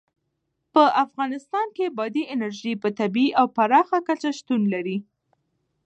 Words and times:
په 0.73 0.83
افغانستان 1.03 1.67
کې 1.77 1.85
بادي 1.97 2.23
انرژي 2.33 2.73
په 2.83 2.87
طبیعي 2.99 3.29
او 3.39 3.45
پراخه 3.55 3.99
کچه 4.07 4.29
شتون 4.39 4.61
لري. 4.73 4.97